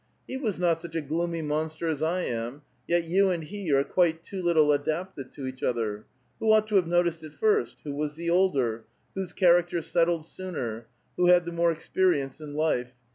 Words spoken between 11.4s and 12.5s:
the more experience